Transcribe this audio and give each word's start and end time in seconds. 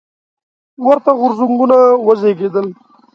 ورته 0.85 1.11
غورځنګونه 1.19 1.77
وزېږېدل. 2.05 2.67